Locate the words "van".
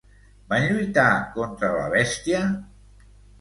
0.53-0.63